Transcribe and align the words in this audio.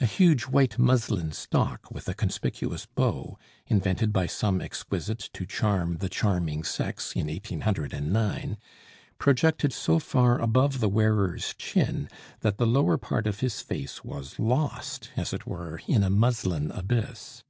A 0.00 0.04
huge 0.04 0.46
white 0.48 0.80
muslin 0.80 1.30
stock 1.30 1.92
with 1.92 2.08
a 2.08 2.12
conspicuous 2.12 2.86
bow, 2.86 3.38
invented 3.68 4.12
by 4.12 4.26
some 4.26 4.60
exquisite 4.60 5.30
to 5.32 5.46
charm 5.46 5.98
"the 5.98 6.08
charming 6.08 6.64
sex" 6.64 7.12
in 7.14 7.28
1809, 7.28 8.58
projected 9.18 9.72
so 9.72 10.00
far 10.00 10.40
above 10.40 10.80
the 10.80 10.88
wearer's 10.88 11.54
chin 11.56 12.08
that 12.40 12.58
the 12.58 12.66
lower 12.66 12.98
part 12.98 13.28
of 13.28 13.38
his 13.38 13.60
face 13.60 14.02
was 14.02 14.40
lost, 14.40 15.10
as 15.16 15.32
it 15.32 15.46
were, 15.46 15.80
in 15.86 16.02
a 16.02 16.10
muslin 16.10 16.72
abyss. 16.72 17.44